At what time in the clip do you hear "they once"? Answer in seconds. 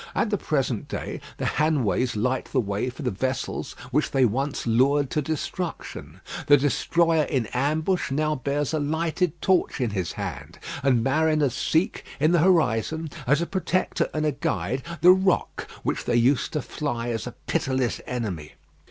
4.09-4.65